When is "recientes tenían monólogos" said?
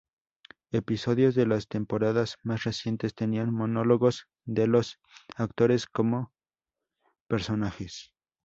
2.63-4.25